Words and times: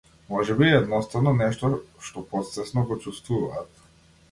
Можеби 0.29 0.63
е 0.69 0.77
едноставно 0.77 1.33
нешто 1.41 1.69
што 2.09 2.25
потсвесно 2.33 2.87
го 2.91 3.01
чувствуваат. 3.07 3.89